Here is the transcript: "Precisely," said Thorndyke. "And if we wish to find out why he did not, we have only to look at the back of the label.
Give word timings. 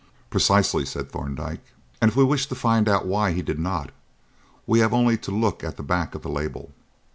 "Precisely," 0.31 0.83
said 0.83 1.11
Thorndyke. 1.11 1.63
"And 2.01 2.09
if 2.09 2.15
we 2.17 2.23
wish 2.23 2.47
to 2.47 2.55
find 2.55 2.89
out 2.89 3.05
why 3.05 3.33
he 3.33 3.43
did 3.43 3.59
not, 3.59 3.91
we 4.65 4.79
have 4.79 4.95
only 4.95 5.15
to 5.19 5.29
look 5.29 5.63
at 5.63 5.77
the 5.77 5.83
back 5.83 6.15
of 6.15 6.23
the 6.23 6.27
label. 6.27 6.71